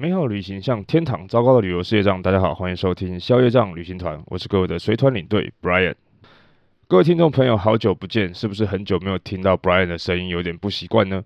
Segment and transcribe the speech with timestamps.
[0.00, 2.22] 美好旅行像天堂，糟糕的旅游是业障。
[2.22, 5.94] 大家好，欢迎收听消业障旅行团，我是各位的随团领队 Brian。
[6.88, 11.22] 各位听众朋友，好久不见，是不是很久没有听到 Brian 的声音，有点不习惯呢？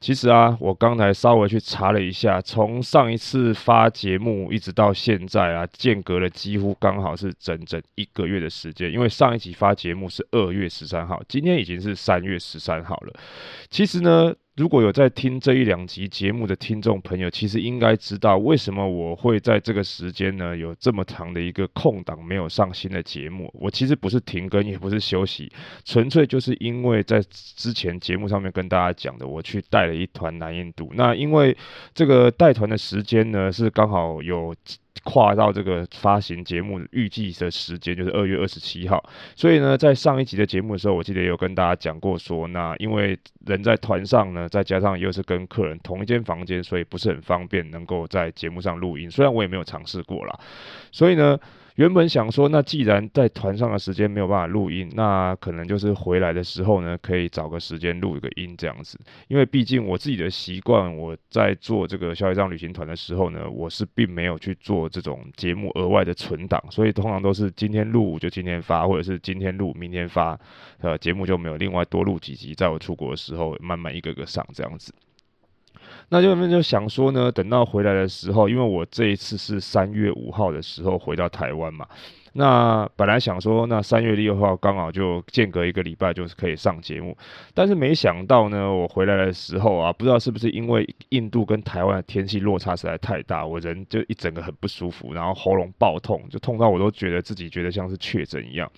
[0.00, 8.90] 其实啊，我刚才稍微去查了一下，从上一次发节目一直到现在啊，间隔了几乎刚好是整整一个月的时间。
[8.90, 13.12] 因为上一集发节目是二月十三号，今天已经是三月十三号了。
[13.70, 14.34] 其实呢。
[14.56, 23.52] 如果有在听这一两集节目的听众朋友，其实应该知道为什么我会在这个时间呢，有这么长的一个空档没有上新的节目。
[23.52, 25.52] 我其实不是停更，也不是休息，
[25.84, 30.90] 纯粹就是因为在之前节目上面跟大家讲的，我去带了一团南印度。
[30.94, 31.54] 那因为
[31.92, 34.54] 这个带团的时间呢，是刚好有。
[35.04, 39.02] 跨到这个发行节目预计的时间就是二月二十七号，
[39.34, 49.10] 所以呢，在上一集的节目的时候，我记得也有跟大家讲过说，那因为人在团上呢，再加上又是跟客人同一间房间，所以不是很方便能够在节目上录音。
[49.10, 50.38] 虽然我也没有尝试过啦，
[50.92, 51.38] 所以呢。
[51.76, 58.98] 原本想说，那既然在团上的时间没有办法录音，那可能就是回来的时候呢，可以找个时间录一个音这样子。
[59.28, 70.38] 因为毕竟我自己的习惯，我在做这个消业障旅行团的时候呢，我是并没有去做这种节目额外的存档，所以通常都是今天录就今天发，或者是今天录明天发，
[70.80, 74.94] 呃，节目就没有另外多录几集，在我出国的时候慢慢一个个上这样子。
[76.08, 81.86] 那就就想说呢，等到回来的时候，因为我这一次是三月五号的时候回到台湾嘛，
[82.36, 87.16] 那本来想说，那三月六号刚好就间隔一个礼拜，就是可以上节目，
[87.54, 98.70] 但是没想到呢，我回来的时候啊，不知道是不是因为印度跟台湾的天气落差实在太大，我人就一整个很不舒服，然后喉咙爆痛，就痛到我都觉得自己觉得像是确诊一样。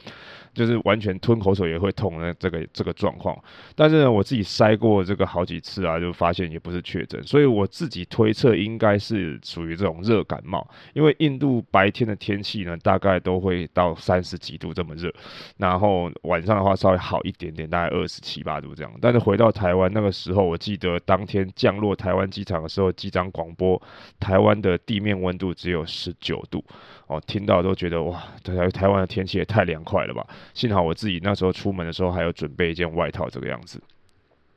[0.55, 3.39] 就是完全吞口水也会痛的这个这个状况，
[3.77, 15.13] 但是呢，我自己筛过这个好几次啊，就发现也不是确诊，所以我自己推测应该是属于这种热感冒，因为印度白天的天气呢，大概都会会到三十几度这么热，
[15.57, 18.93] 然后晚上的话稍微好一点点，大概二十七八度这样。
[19.01, 23.81] 但是回到台湾那个时候，我记得当天降落台湾机场的时候，机长广播
[24.21, 26.63] 台湾的地面温度只有十九度。
[27.07, 30.27] 哦，听到都觉得哇，台台湾的天气也太凉快了吧！
[30.53, 33.81] 幸好我自己那时候出门的时候还有准备一件外套，这个样子。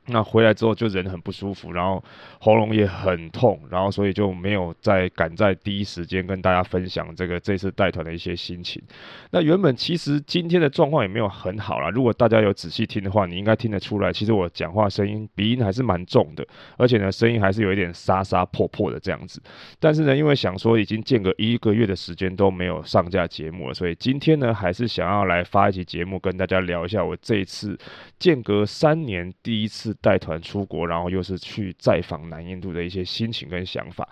[0.06, 2.02] 那回来之后就人很不舒服，然后
[2.40, 8.82] 喉咙也很痛，然后所以就没有再赶在第一时间跟大家分享这个这次带团的一些心情。
[9.30, 16.44] 那原本其实今天的状况也没有很好啦，如果大家有仔细听的话，你应该听得出来，其实我讲话声音鼻音还是蛮重的，
[16.76, 19.40] 而且呢声音还是有一点沙沙破破的这样子。
[19.78, 27.78] 但是呢，因为想说已经间隔一个月的时间都没有上架节目了，所以今天呢还是想要来发一期节目跟大家聊一下我这一次
[28.18, 29.91] 间隔三年第一次。
[30.00, 34.08] 带团出国，然后又是去再访南印度的一些心情跟想法。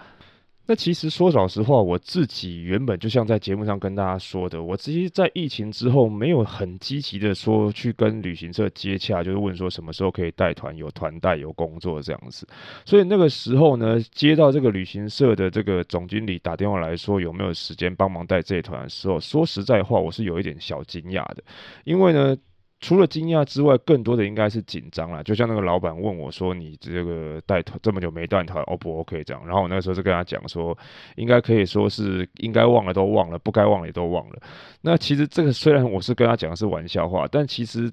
[0.67, 12.47] 那其实说老实话，我自己原本就像在节目上跟大家说的，我其实，在疫情之后没有很积极的说去跟旅行社接洽，就是问说什么时候可以带团，有团带有工作这样子。
[12.85, 21.43] 所以那个时候呢，接到这个旅行社的这个总经理打电话来说有没有时间帮忙带这一团的时候，说实在话，我是有一点小惊讶的，
[21.83, 22.37] 因为呢。
[22.81, 25.23] 除了惊讶之外，更多的应该是紧张啦。
[25.23, 30.77] 就像那个老板问我说：“你这个带团这么久没带团，O 不 OK？” 这样，然后我那个时候就跟他讲说
[31.17, 34.41] ：“应该可以说是应该忘了都忘了，不该忘了也都忘了。”
[34.81, 37.93] 那其实这个虽然我是跟他讲的是玩笑话，但其实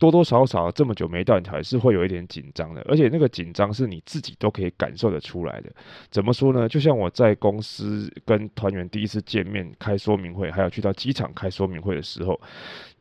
[0.00, 5.70] 多多少少这么久没断团是会有一点紧张的，而且那个紧张是你自己都可以感受得出来的。
[6.10, 6.68] 怎么说呢？
[6.68, 12.40] 就像我在公司跟团员第一次见面开说明会，还有去到机场开说明会的时候。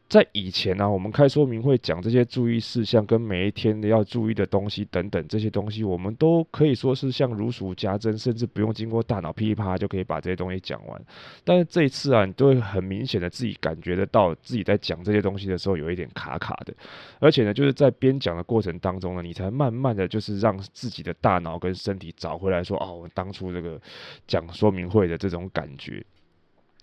[0.10, 11.02] 在以前呢、我们开说明会讲这些注意事项跟每一天的要注意的东西等等这些东西，我们都可以说是像如数家珍，甚至不用经过大脑噼里啪啦就可以把这些东西讲完。
[11.44, 16.74] 但是这一次啊，你都会很明显的自己感觉得到自己在讲这些东西的时候有一点卡卡的，
[17.20, 23.78] 而且呢，就是在边讲的过程当中呢，你才慢慢的就是让自己的大脑跟身体找回来说，哦，我当初这个
[24.26, 26.02] 讲说明会的这种感觉，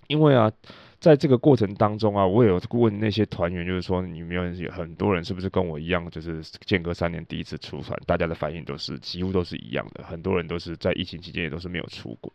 [0.08, 0.52] 因为啊。
[1.04, 12.32] 在这个过程当中啊，我也有问那些团员，就是说，你们有很多人是不是跟我一样，就是间隔三年第一次出团，大家的反应都是几乎都是一样的，很多人都是在疫情期间也都是没有出国。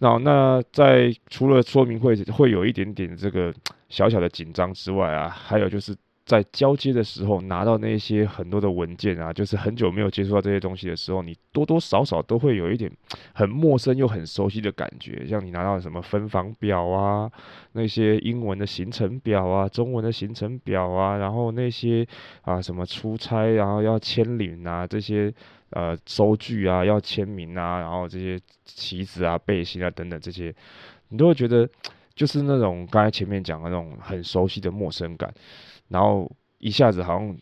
[0.00, 3.54] 那那在除了说明会会有一点点这个
[3.88, 5.94] 小小的紧张之外啊，还有就是。
[6.24, 12.90] 在交接的时候拿到那些很多的文件啊，就是很久没有接触到这些东西的时候，你多多少少都会有一点
[13.34, 15.26] 很陌生又很熟悉的感觉。
[15.26, 17.30] 像你拿到什么分房表啊，
[17.72, 22.06] 那些英文的行程表啊，中文的行程表啊，然后那些
[22.42, 25.32] 啊什么出差然后要签领啊这些。
[25.70, 30.54] 呃收据啊，要签名啊，然后这些旗子啊、背心啊等等这些，
[31.08, 31.68] 你都会觉得
[32.14, 35.32] 就是那种刚才前面讲的那种很熟悉的陌生感，
[35.88, 37.36] 然后一下子好像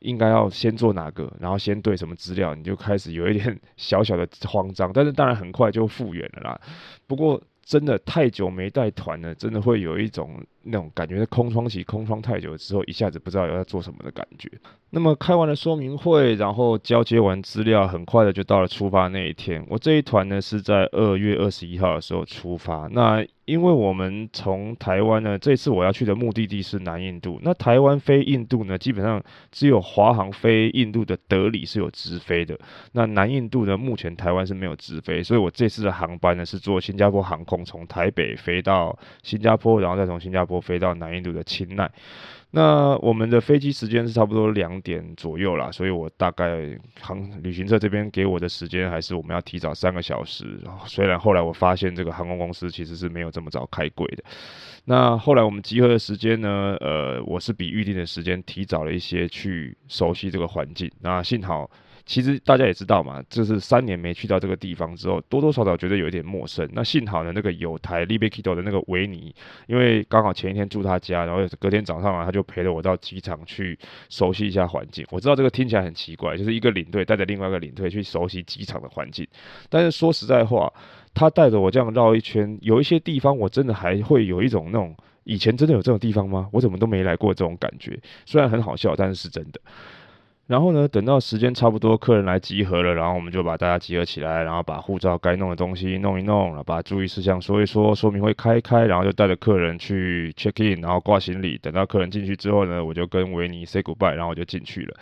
[0.00, 6.60] 应该要先做哪个，然后先对什么资料，你就开始有一点 小小的慌张，但是当然很快就复原了啦。
[7.06, 7.42] 不过。
[7.66, 14.50] 真的太久没带团了，真的会有一种那种感觉，是空窗期，空窗太久之后，一下子不知道要做什么的感觉。
[14.90, 19.64] 那么开完了说明会，然后交接完资料，很快的就到了出发那一天。
[19.68, 22.88] 我这一团呢是在二月二十一号的时候出发。
[22.92, 27.40] 那因为我们从台湾呢，这次我要去的目的地是南印度。
[27.42, 29.20] 那台湾飞印度呢，基本上
[29.50, 32.56] 只有华航飞印度的德里是有直飞的。
[32.92, 41.90] 那南印度呢，目前台湾是没有直飞，所以我这次的航班呢是坐新加坡航空从台北飞到新加坡，然后再从新加坡我飞到南印度的钦奈。
[42.50, 50.60] 那我们的飞机时间是差不多两点左右啦，所以我大概航旅行社这边给我的时间还是我们要提早三个小时。
[50.86, 54.22] 虽然后来我发现这个航空公司其实是没有这么早开柜的。
[54.84, 60.88] 那后来我们集合的时间呢，呃，我是比预定的时间提早了一些去熟悉这个环境。
[61.00, 61.68] 那幸好。
[62.06, 66.68] 其实大家也知道嘛，就是三年没去到这个地方之后，多多少少觉得有一点陌生。
[66.72, 69.34] 那幸好呢，那个有台 Libekido 的那个维尼，
[69.66, 73.78] 因为刚好前一天住他家，然后隔天早上啊，他就陪着我到机场去
[74.10, 75.06] 熟悉一下环境。
[75.10, 79.26] 我知道这个听起来很奇怪，就是一个领队带着另外一个领队去熟悉机场的环境。
[79.70, 80.70] 但是说实在话，
[81.14, 86.50] 他带着我这样绕一圈，有一些地方我真的还会有一种那种以前真的有这种地方吗？
[86.52, 87.98] 我怎么都没来过这种感觉。
[88.26, 89.60] 虽然很好笑，但是是真的。
[90.46, 101.56] 然后呢，等到时间差不多，客人来集合了，然后我们就把大家集合起来，然后把护照该弄的东西弄一弄，然后把注意事项说一说，说明会开一开，然后就带着客人去 check in，然后挂行李。
[101.56, 104.94] 等到客人进去之后呢，我就跟维尼 say goodbye，然后我就进去了。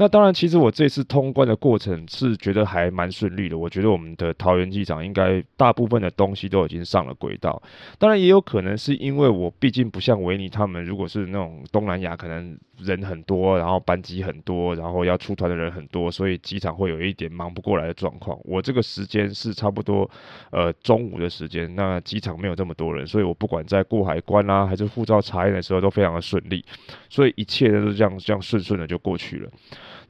[0.00, 3.58] 那当然，其实我这次通关的过程是觉得还蛮顺利的。
[3.58, 7.60] 我觉得我们的桃园机场应该大部分的东西都已经上了轨道。
[7.98, 18.38] 当然，也有可能是因为我毕竟不像维尼他们，如果是那种东南亚，可能人很多，然后班机很多，然后要出团的人很多，所以机场会有一点忙不过来的状况。
[18.44, 20.08] 我这个时间是差不多
[20.52, 26.64] 呃中午的时间，那机场没有这么多人，所以我不管在过海关啦、啊，还是护照查验的时候都非常的顺利，
[27.10, 29.50] 所以一切都是这样这样顺顺的就过去了。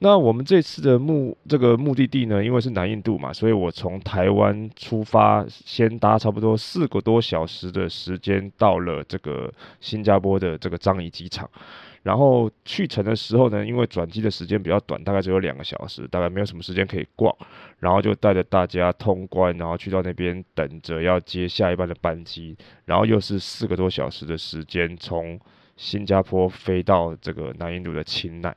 [0.00, 11.50] 那我们这次的目这个目的地呢，因为是南印度嘛，所以我从台湾出发，先搭差不多四个多小时的时间到了这个新加坡的这个樟宜机场。
[12.05, 17.35] 然后去程的时候呢，因为转机的时间比较短，大概只有两个小时，大概没有什么时间可以逛，
[17.81, 25.39] 然后就带着大家通关，然后去到那边等着要接下一班的班机，然后又是四个多小时的时间，从
[25.77, 28.55] 新加坡飞到这个南印度的钦奈。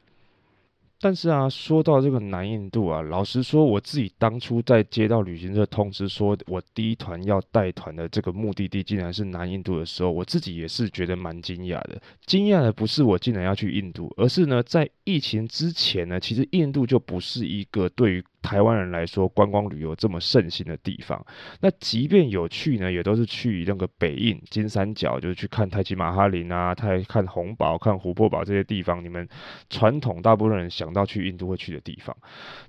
[1.02, 12.00] 但是啊，说到这个南印度啊，老实说，我自己当初在接到旅行社通知说我第一团要带团的这个目的地竟然是南印度的时候，我自己也是觉得蛮惊讶的。
[12.28, 21.24] 惊讶的不是我竟然要去印度，而是呢，在疫情之前呢，其实印度就不是一个对于台湾人来说，观光旅游这么盛行的地方，
[21.60, 29.04] 那即便有去呢，也都是去那个北印金三角，就是去看泰姬玛哈林啊，泰看红堡、看琥珀堡这些地方。
[29.04, 29.28] 你们
[29.70, 32.16] 传统大部分人想到去印度会去的地方，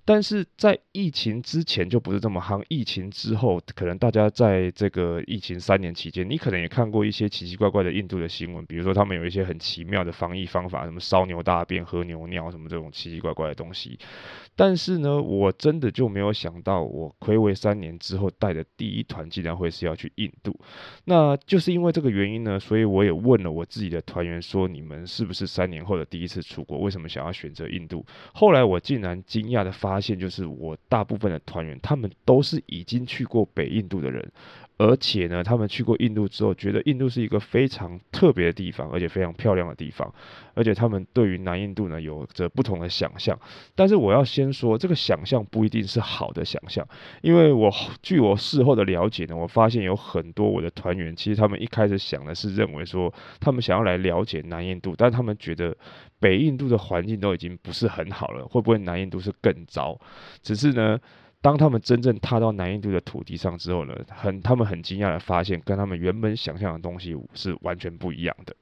[0.04, 2.62] 但是在疫情之前就不是这么夯。
[2.68, 13.98] 疫情之后，可能大家在这个疫情三年期间，你可能也看过一些奇奇怪怪的印度的新闻，比如说他们有一些很奇妙的防疫方法，什么烧牛大便、喝牛尿，什么这种奇奇怪怪的东西。
[14.54, 20.52] 但是呢，我真的就没有想到，我睽违三年之后带的第一团竟然会是要去印度。
[21.04, 26.80] 那就是因为这个原因呢，所以我也问了我自己的团员说：“你们是不是三年后的第一次出国？
[26.80, 28.04] 为什么想要选择印度？”
[28.34, 34.32] 后来我竟然惊讶的发现，就是我大部分的团员他们都是已经去过北印度的人。
[34.82, 40.12] 而且呢，他们去过印度之后，觉得印度是一个非常特别的地方，而且非常漂亮的地方。
[40.54, 43.38] 而且他们对于南印度呢，有着不同的想象。
[43.76, 46.84] 但是我要先说，这个想象不一定是好的想象，
[47.20, 47.70] 因为我
[48.02, 55.76] 据我事后的了解呢，我发现有很多我的团员，其实他们一开始想的是认为说，他们想要来了解南印度，但他们觉得
[56.18, 59.96] 北印度的环境都已经不是很好了，会不会南印度是更糟？
[60.42, 60.98] 只是呢。
[61.42, 68.54] 当他们真正踏到南印度的土地上之后呢，很他们很惊讶的发现，跟他们原本想象的东西是完全不一样的。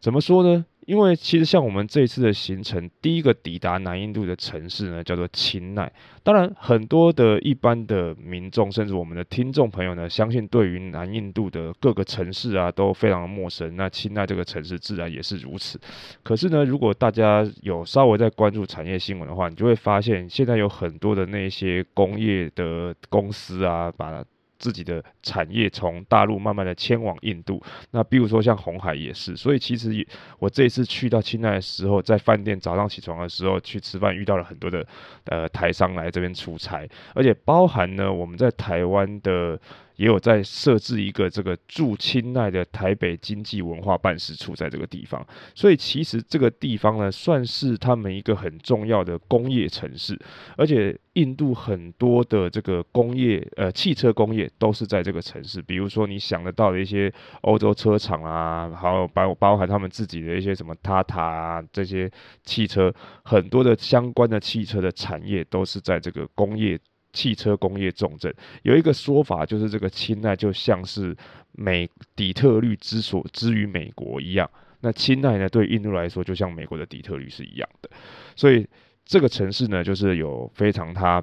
[0.00, 0.64] 怎么说呢？
[0.90, 5.88] 因为其实像我们这一次的行程，第一个抵达南印度的城市呢，叫做钦奈。
[6.24, 13.76] 当然，很多的一般的民众，甚至我们的听众朋友呢，相信对于南印度的各个城市啊，都非常的陌生。
[13.76, 15.78] 那钦奈这个城市自然也是如此。
[16.24, 24.24] 可是呢，如果大家有稍微在关注产业新闻的话，你就会发现，现在有很多的那些工业的公司啊，把
[24.60, 30.06] 自己的产业从大陆慢慢的迁往印度，那比如说像红海也是，所以其实也
[30.38, 34.86] 我这一次去到青奈的时候，在饭店早上起床的时候去吃饭，遇到了很多的
[35.24, 39.58] 呃台商来这边出差，而且包含呢我们在台湾的。
[40.00, 45.22] 也有在设置一个这个驻清奈的台北经济文化办事处在这个地方，
[45.54, 50.18] 所以其实这个地方呢，算是他们一个很重要的工业城市，
[50.56, 62.10] 而且印度很多的这个工业，呃，汽车工业都是在这个城市，比如说你想得到的一些欧洲车厂啊，还有包包含他们自己的一些什么 Tata 啊这些
[62.42, 62.90] 汽车，
[63.22, 66.80] 很多的相关的汽车的产业都是在这个工业。
[67.12, 71.16] 汽车工业重镇有一个说法，就是这个钦奈就像是
[71.52, 74.48] 美底特律之所之于美国一样。
[74.80, 77.90] 那钦奈呢，对印度来说就像美国的底特律是一样的。
[78.34, 78.66] 所以
[79.04, 81.22] 这个城市呢，就是有非常它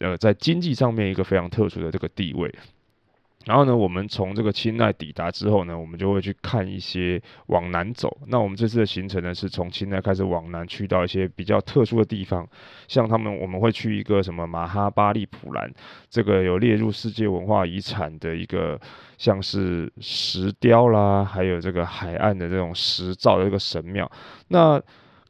[0.00, 2.52] 呃在经济上面一个非常特殊的这个地位。
[3.48, 8.14] 然后呢，我们从这个钦奈抵达之后呢，我们就会去看一些往南走。
[8.26, 12.46] 那我们这次的行程呢，是从钦奈开始往南，去到一些比较特殊的地方，
[12.88, 15.72] 像他们我们会去一个什么马哈巴利普兰，
[16.10, 18.78] 这个有列入世界文化遗产的一个
[19.16, 24.12] 像是石雕啦，还有这个海岸的这种石造的这个神庙。
[24.48, 24.78] 那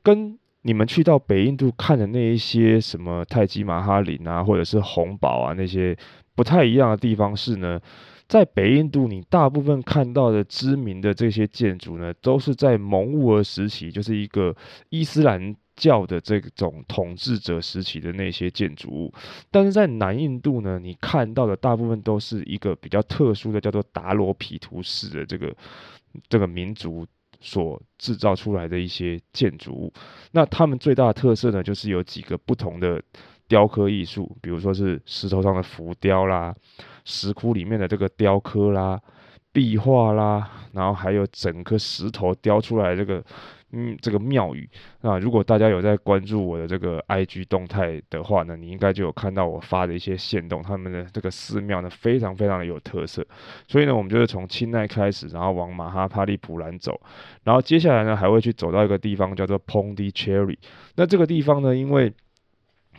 [0.02, 5.96] 跟你们去到北印度看的那一些什么泰姬玛哈陵啊，或者是红堡啊那些。
[6.38, 7.80] 不太一样的地方是呢，
[8.28, 14.54] 在北印度，你大部分看到的知名的这些建筑呢，都是在蒙兀儿时期，就是一个
[14.88, 19.12] 伊斯兰教的这种统治者时期的那些建筑物。
[19.50, 25.52] 但是在南印度呢，你看到的大部分都是一个比较特殊的，叫做达罗毗荼式的这个
[26.28, 27.04] 这个民族
[27.40, 29.92] 所制造出来的一些建筑物。
[30.30, 33.02] 那他们最大的特色呢，就是有几个不同的。
[33.48, 36.54] 雕刻艺术，比如说是石头上的浮雕啦，
[37.04, 39.00] 石窟里面的这个雕刻啦、
[39.52, 43.24] 壁画啦，然后还有整颗石头雕出来这个，
[43.72, 44.68] 嗯，这个庙宇。
[45.00, 53.26] 那如果大家有在关注我的这个 IG 动态的话呢，你应该就有看到我发的一些线动，他们的这个寺庙呢，非常非常的有特色。
[53.66, 57.00] 所以呢，我们就是从清奈开始，然后往马哈帕利普兰走，
[57.44, 60.58] 然后接下来呢，还会去走到一个地方叫做 Pondicherry。
[60.96, 62.12] 那这个地方呢，因为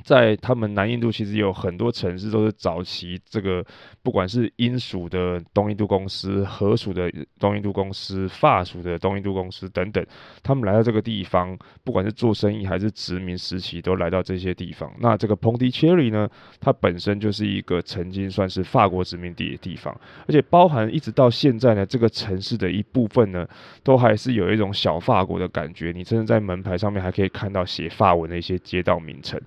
[0.04, 3.64] 在他们南印度，其实有很多城市都是早期这个，
[4.02, 10.06] 不管是英属的东印度公司、荷属的东印度公司、法属的东印度公司等等，
[10.42, 14.92] 他们来到这个地方，不管是做生意还是殖民时期，都来到这些地方。
[15.00, 16.30] 那这个 Pondicherry 呢，
[16.60, 19.96] 它本身就是一个曾经算是法国殖民地的地方，
[20.28, 23.48] 而且包含一直到现在呢，这个城市的一部分呢，
[23.84, 25.92] 都还是有一种小法国的感觉。
[25.96, 29.40] 你甚至在门牌上面还可以看到写法文的一些街道名称。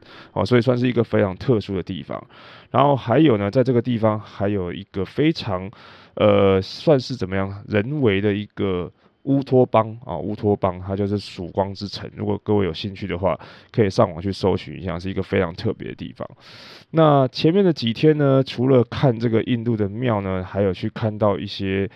[0.44, 2.22] 所以算是一个非常特殊的地方，
[2.70, 5.70] 然后还有呢，在这个地方还有一个非常，
[6.14, 8.90] 呃，算是怎么样人为的一个
[9.24, 12.10] 乌托邦啊，乌托邦它就是曙光之城。
[12.16, 13.38] 如果各位有兴趣的话，
[13.70, 16.28] 可以上网去搜寻一下，是一个非常特别的地方。
[16.90, 21.88] 那前面的几天呢，除了看这个印度的庙呢，还有去看到一些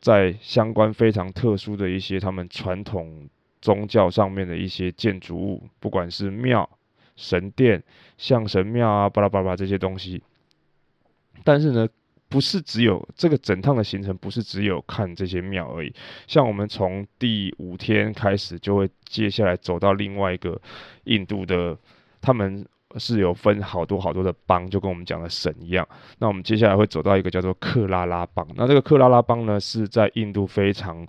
[0.00, 3.28] 在相关非常特殊的一些他们传统
[3.60, 6.68] 宗教上面的一些建筑物，不管是庙。
[7.16, 7.82] 神殿、
[8.18, 10.22] 像神庙啊，巴拉巴拉这些东西，
[11.44, 11.88] 但是呢，
[12.28, 15.94] 不是只有这个整趟的行程，不是只有看这些庙而已。
[16.26, 20.60] 像我们从第五天开始，就会接下来走到另外一个
[21.04, 21.78] 印度的，
[22.20, 22.66] 他们
[22.96, 25.86] 是有分好多好多的邦，就跟我们讲的神一样。
[26.18, 28.46] 那我们接下来会走到一个叫做克拉拉邦。
[28.56, 31.06] 那这个克拉拉邦呢，是在印度非常。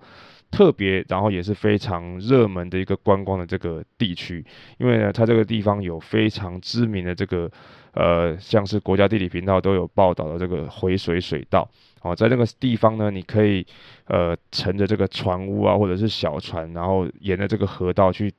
[0.55, 4.45] 特别，然后也是非常热门的一个观光的这个地区，
[4.77, 7.51] 因为呢，它这个地方有非常知名的这个，
[7.91, 11.69] 呃，像是国家地理频道都有报道的这个回水水道。
[12.03, 13.65] 哦，在那个地方呢，你可以
[14.07, 18.33] 呃乘着这个船屋啊，或者是小船，然后沿着这个河道去。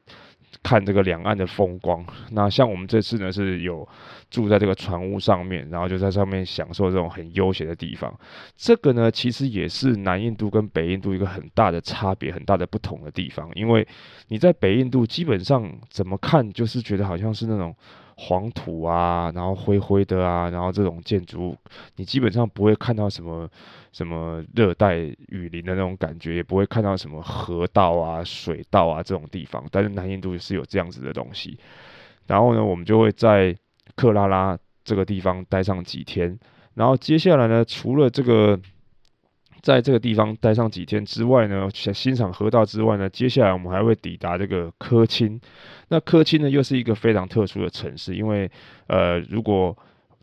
[0.63, 3.87] 看这个两岸的风光，那像我们这次呢是有
[4.31, 8.13] 住在这个船屋上面，然后就在上面享受这种很悠闲的地方。
[8.57, 13.49] 这个呢其实也是南印度跟北印度一个很大的差别、很大的不同的地方。
[13.55, 13.87] 因为
[14.29, 17.75] 你在北印度基本上怎么看就是觉得好像是那种
[18.17, 21.57] 黄土啊，然后灰灰的啊，然后这种建筑，
[21.97, 23.49] 你基本上不会看到什么
[23.93, 29.65] 什么热带雨林的那种感觉，也不会看到什么河道啊、水道啊这种地方。
[29.71, 31.59] 但是南印度是有这样子的东西。
[32.27, 33.55] 然后呢，我们就会在
[33.95, 36.39] 克拉拉这个地方待上几天。
[36.75, 38.61] 然后接下来呢，除了这个。
[39.67, 45.41] 在这个地方待上几天之外呢，欣赏河道之外呢，接下来我们还会抵达这个科钦。
[45.89, 48.49] 那科钦呢，又是一个非常特殊的城市，因为
[48.87, 49.77] 呃，如果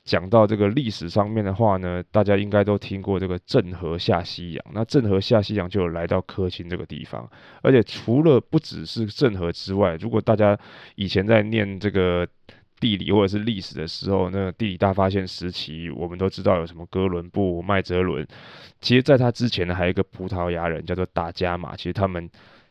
[0.06, 4.66] 讲到这个历史上面的话呢，大家应该都听过这个郑和下西洋。
[4.74, 7.30] 那郑和下西洋就有来到科钦这个地方，
[7.62, 10.58] 而且除了不只是郑和之外，如果大家
[10.96, 12.26] 以前在念这个。
[12.84, 18.28] 地理或者是历史的时候，那个地理大发现时期，我们都知道有什么哥伦布、麦哲伦。
[18.82, 21.78] 其实，在他之前呢，还有一个葡萄牙人叫做达伽马。
[21.78, 22.30] 其实他们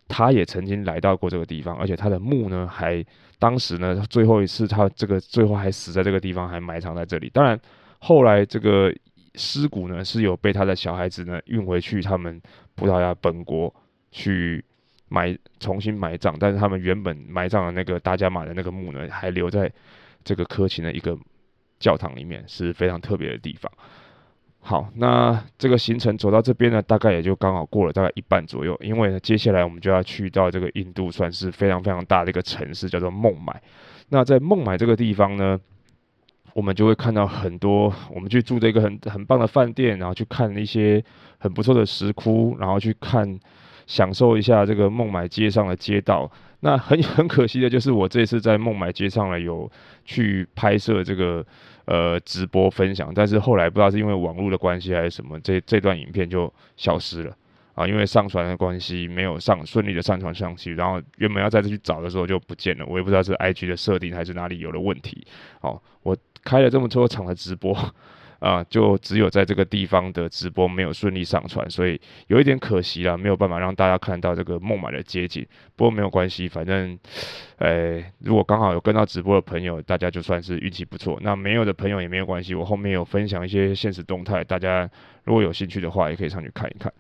[0.08, 3.02] 他也曾经来到过这个地方，而且他的墓呢，还
[3.38, 7.30] 当时呢，最后一次他这个最后还死在这个地方，还埋藏在这里。
[7.32, 7.58] 当然，
[7.98, 8.94] 后来这个
[9.36, 12.38] 尸骨呢，是有被他的小孩子呢运回去他们
[12.74, 13.74] 葡萄牙本国
[14.10, 14.62] 去
[15.08, 16.36] 埋，重新埋葬。
[16.38, 19.72] 但是他们原本埋葬的那个达伽马的那个墓呢，还留在。
[20.24, 21.16] 这个科钦的一个
[21.78, 23.70] 教堂里面是非常特别的地方。
[24.60, 28.78] 好，那这个行程走到这边呢，大概也就刚好过了大概一半左右。
[28.80, 33.60] 因为呢，接下来我们就要去到这个印度算是非常非常大的一个城市，叫做孟买。
[34.08, 35.60] 那在孟买这个地方呢，
[36.54, 41.04] 我们就会看到很多，我们去住的一个很很棒的饭店，然后去看一些
[41.38, 43.38] 很不错的石窟，然后去看。
[43.92, 46.30] 享受一下这个孟买街上的街道。
[46.60, 49.70] 那很 很可惜的就是，我这次在孟买街上呢，有
[50.04, 51.44] 去拍摄这个
[51.84, 57.36] 呃直播分享，但是后来不知道是因为网络的关系还是什么，这这段影片就消失了
[57.74, 65.26] 啊，因为上传的关系没有上顺利的上传上去，然后原本要再次去找的时候就不见了，我也不知道是 IG 的设定还是哪里有了问题。
[65.60, 67.76] 哦，我开了这么多场的直播。
[68.42, 75.46] 啊，就只有在这个地方的直播没有顺利上传，所以有一点可惜了，没有办法让大家看到这个孟买的街景。
[75.76, 76.98] 不过没有关系，反正，
[77.58, 81.20] 呃、如果刚好有跟到直播的朋友，大家就算是运气不错。
[81.22, 84.90] 那没有的朋友也没有关系，我后面有分享一些现实动态，大家
[85.22, 86.92] 如果有兴趣的话，也可以上去看一看。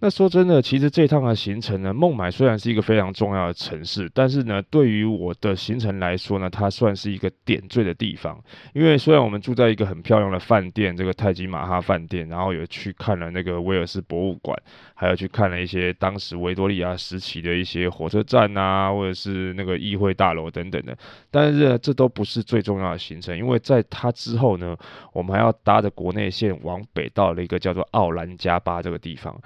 [0.00, 8.40] 那说真的，其实这趟的行程呢，孟买虽然是一个非常重要的城市，但是呢，对于我的行程来说呢，它算是一个点缀的地方。
[8.74, 14.56] 因为虽然我们住在一个很漂亮的饭店，这个泰姬玛哈饭店，然后有去看了那个威尔斯博物馆，
[14.94, 20.96] 还有去看了一些当时维多利亚时期的一些火车站啊，或者是那个议会大楼等等的。
[21.28, 24.76] 但是，这都不是最重要的行程，因为在它之后呢，
[25.12, 29.36] 我们还要搭着国内线往北到了一个叫做奥兰加巴这个地方。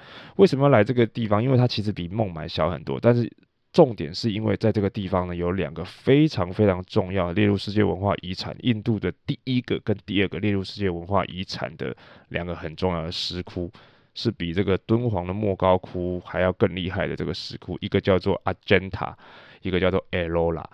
[0.42, 1.40] 为什么要来这个地方？
[1.40, 3.31] 因为它其实比孟买小很多，但是
[3.72, 11.96] 重点是因为在这个地方呢，有两个非常非常重要列入世界文化遗产，印度的第一个跟第二个列入世界文化遗产的
[12.31, 13.70] 两个很重要的石窟，
[14.14, 19.16] 是比这个敦煌的莫高窟还要更厉害的这个石窟，一个叫做阿珍塔，
[19.62, 20.68] 一个叫做艾罗拉。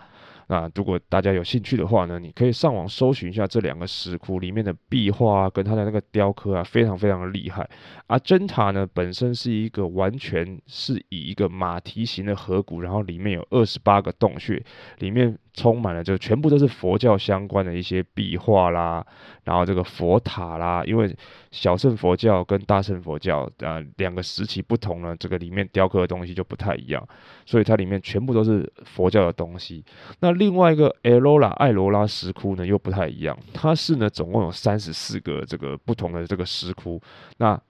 [0.49, 7.69] 那如果大家有兴趣的话呢，你可以上网搜寻一下这两个石窟里面的壁画啊，跟它的那个雕刻啊，非常非常的厉害。
[8.07, 14.61] 阿珍塔呢，本身是一个完全是以一个马蹄形的河谷，然后里面有二十八个洞穴，
[14.97, 15.37] 里面。
[15.51, 19.05] 充满了，就全部都是佛教相关的一些壁画啦，
[19.43, 21.13] 然后这个佛塔啦，因为
[21.51, 27.05] 小乘佛教跟大乘佛教啊两个时期不同呢，这个里面雕刻的东西就不太一样，
[27.45, 29.83] 所以它里面全部都是佛教的东西。
[30.21, 36.99] 那另外一个艾罗拉艾罗拉石窟呢又不太一样，它是呢总共有三十四个这个不同的这个石窟，
[37.37, 37.61] 那。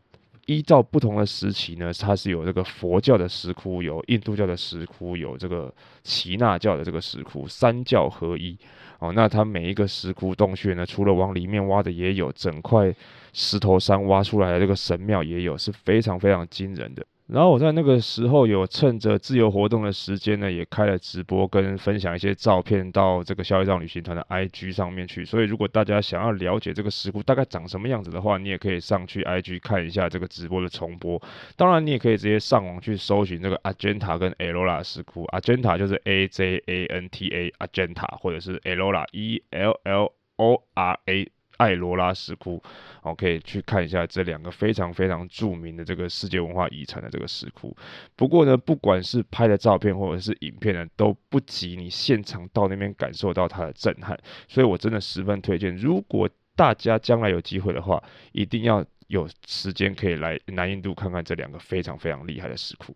[0.45, 5.71] 依照不同的时期呢，它是有这个佛教的石窟，有印度教的石窟，有这个
[6.03, 8.58] 耆那教的这个石窟，三教合一。
[8.97, 12.91] 哦，那它每一个石窟洞穴呢，除了往里面挖的，也有整块
[13.32, 17.05] 石头山挖出来的这个神庙，也有，是非常非常惊人的。
[17.31, 25.23] 然后我在那个时候有趁着自由活动的时间呢，也开了直播跟分享一些照片到这个消业障旅行团的 IG 上面去。
[25.23, 31.21] 所以如果大家想要了解这个石窟大概长什么样子的话，你也可以上去 IG 看一下这个直播的重播。
[31.55, 35.25] 当然，你也可以直接上网去搜寻这个 Ajanta 跟 Ellora 石窟。
[35.27, 41.31] Ajanta 就是 A J A N T A Ajanta，或者是 Ellora E L L O R A。
[41.59, 42.61] 艾罗拉石窟，
[43.03, 47.75] 我可以去看一下这两个非常非常著名的这个世界文化遗产的这个石窟。
[48.15, 54.17] 不过呢，不管是拍的照片或者是影片呢，都不及你现场到那边感受到它的震撼。
[54.47, 62.95] 所以我真的十分推荐，如果大家将来有机会的话，一定要有时间可以来南印度看看这两个非常非常厉害的石窟。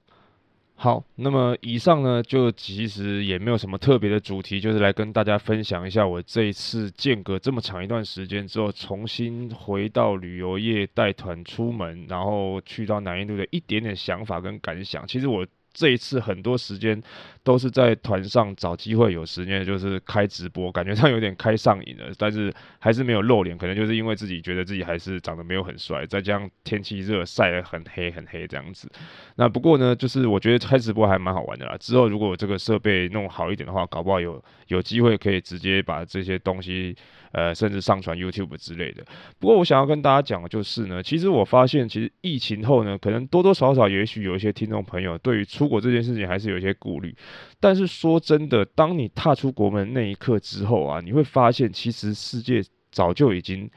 [0.84, 15.08] 好，那么以上呢，就其实也没有什么特别的主题，就是来跟大家分享一下我这一次间隔这么长一段时间之后，重新回到旅游业带团出门，然后去到南印度的一点点想法跟感想。
[15.08, 15.48] 其实我。
[15.74, 17.02] 这一次很多时间
[17.44, 28.90] 都是在团上找机会，有时间就是开直播，感觉上有点开上瘾了，但是还是没有露脸，可能就是因为自己觉得自己还是长得没有很帅，再加上天气热晒得很黑很黑这样子。
[29.36, 31.76] 那不过呢，就是我觉得开直播还蛮好玩的啦。
[31.80, 36.96] 之后如果这个设备弄好一点的话，搞不好有有机会可以直接把这些东西。
[37.34, 39.04] 呃，甚至上传 YouTube 之类的。
[39.38, 47.14] 不过我想要跟大家讲的就是呢，其实我发现，其实疫情后呢，可能多多少少，也许有一些听众朋友对于出国这件事情还是有一些顾虑。
[47.60, 53.70] 但是说真的，当你踏出国门那一刻之后啊，你会发现，其实世界早就已经。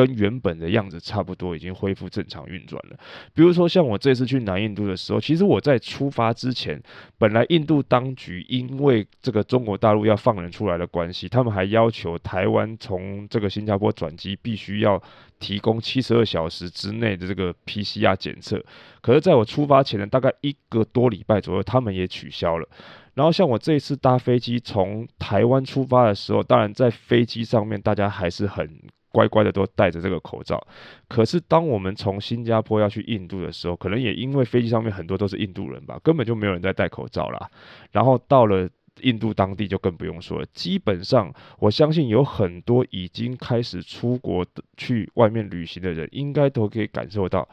[0.00, 2.96] 跟原本的样子差不多，已经恢复正常运转了。
[3.34, 6.82] 比如说，像我这次去南印度的时候，其实我在出发之前，
[7.18, 15.02] 本来印度当局因为这个中国大陆要放人出来的关系，他们还要求台湾从这个新加坡转机必须要
[15.38, 18.64] 提供七十二小时之内的这个 PCR 检测。
[19.02, 22.66] 可是，在我出发前的大概一个多礼拜左右，他们也取消了。
[23.12, 28.80] 然后，像我这一次搭飞机从台湾出发的时候，当然在飞机上面大家还是很。
[29.12, 30.64] 乖乖的都戴着这个口罩，
[31.08, 37.50] 可是当我们从新加坡要去印度的时候，可能也因为飞机上面很多都是印度人吧，根本就没有人在戴口罩啦。
[37.90, 38.68] 然后到了
[39.02, 44.46] 印度当地就更不用说了，基本上我相信有很多已经开始出国
[44.76, 47.48] 去外面旅行的人，应该都可以感受到。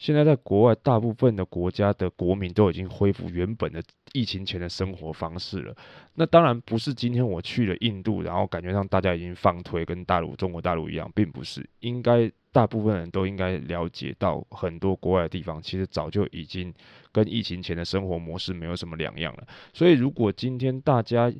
[0.00, 3.82] 现在在国外，大部分的国家的国民都已经恢复原本的
[4.14, 5.76] 疫情前的生活方式了。
[6.14, 11.68] 那当然不是今天我去了印度，然后感觉上大家已经放推，跟大陆、中国大陆一样，并不是。
[11.80, 16.72] 应该大部分人都应该了解到，很多国外的地方其实早就已经
[17.12, 19.46] 跟疫情前的生活模式没有什么两样了。
[19.74, 21.30] 所以，如果今天大家，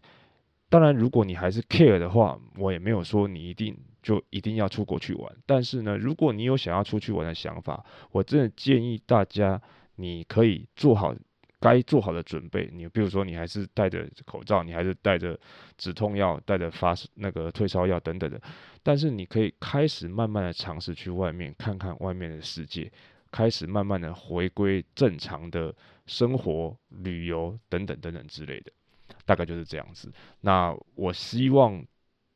[0.68, 3.75] 当然如果你还是 care 的话，我也没有说你一定。
[4.03, 9.61] 就一定要出国去玩，但是呢，如果你有想要出去玩的想法，我真的建议大家，
[9.97, 11.15] 你可以做好
[11.61, 12.71] 该做好的准备。
[12.73, 15.39] 你比如说，你还是戴着口罩，你还是带着
[15.77, 18.41] 止痛药，带着发那个退烧药等等的。
[18.83, 22.91] 但是你可以开始慢慢的尝试去外面看看外面的世界，
[23.31, 25.75] 开始慢慢的回归正常的
[26.07, 28.73] 生活、旅游等等等等之类的，
[29.27, 30.11] 大概就是这样子。
[30.41, 31.85] 那我希望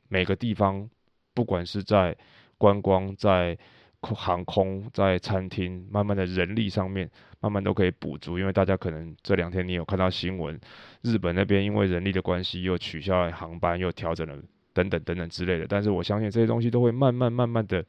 [0.09, 0.91] 每个地方。
[1.35, 2.17] 不管是在
[2.57, 3.59] 观光、在
[4.01, 8.39] 航空、在餐厅，慢慢的人力上面，慢慢都可以补足。
[8.39, 10.61] 因为大家可能这两天你有看到新闻，
[11.03, 14.37] 日本那边因为人力的关系又取消了航班，又调整了
[14.75, 15.67] 等等等等之类的。
[15.67, 17.83] 但是我相信这些东西都会慢慢慢慢的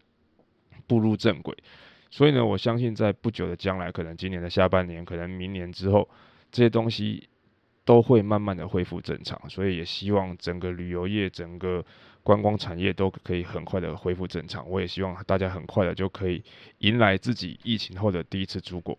[0.88, 1.56] 步入正轨。
[2.10, 6.10] 所以呢，我相信在不久的将来，可能今年的下半年，可能明年之后，
[6.50, 7.28] 这些东西
[7.84, 9.38] 都会慢慢的恢复正常。
[9.50, 11.84] 所以也希望整个旅游业，整个。
[12.26, 16.44] 观光产业都可以很快的恢复正常，我也希望大家很快的就可以
[16.80, 18.98] 迎来自己疫情后的第一次出国。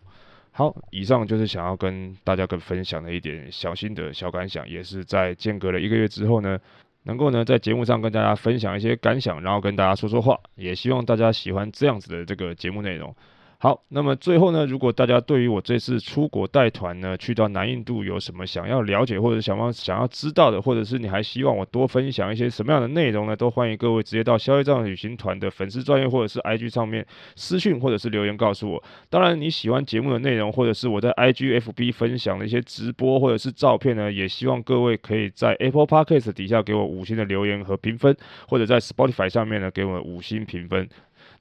[0.51, 6.57] 好，以上就是想要跟大家跟分享的一点小心得、小感想，也是在间隔了一个月之后呢，
[7.03, 13.13] 能够呢在节目上跟大家分享一些感想，然后跟大家说说话，也希望大家喜欢这样子的这个节目内容。
[13.59, 23.35] 好，那么最后呢，如果大家对于我这次出国带团呢，去到南印度有什么想要了解或者想要想要知道的，或者是你还希望我多分享一些什么样的内容呢？
[23.35, 27.03] 都欢迎各位直接到消费账旅行团的粉丝专业或者是 IG 上面
[27.35, 28.83] 私讯或者是留言告诉我。
[29.09, 38.15] 当然，你喜欢节目的内容，或者是我在 IG、FB 分享的一些直播或者是照片呢，也希望各位可以在 Apple Podcast 底下给我五星的留言和评分，
[38.47, 40.87] 或者在 Spotify 上面呢给我五星评分。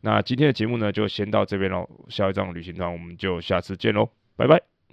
[0.07, 1.91] 那今天的节目呢，就先到这边喽。
[2.09, 4.76] 下一站旅行团，我们就下次见喽，拜拜。